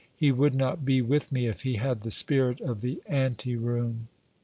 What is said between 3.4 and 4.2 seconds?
room.